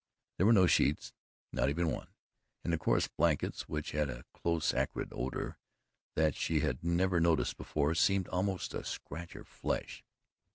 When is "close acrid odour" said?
4.33-5.59